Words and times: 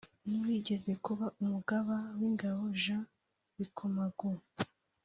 n’uwigeze 0.27 0.91
kuba 1.05 1.25
umugaba 1.41 1.95
w’ingabo 2.17 2.61
Jean 2.81 3.03
Bikomagu 3.57 4.29